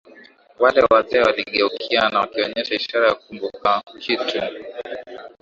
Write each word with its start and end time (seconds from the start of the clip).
Wale 0.61 0.81
wazee 0.91 1.19
waligeukiana 1.21 2.19
wakionyesha 2.19 2.75
ishara 2.75 3.07
ya 3.07 3.15
kukumbuka 3.15 3.81
kitu 3.99 4.41